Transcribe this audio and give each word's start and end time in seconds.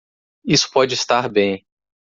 Isso 0.43 0.71
pode 0.71 0.95
estar 0.95 1.29
bem. 1.29 1.63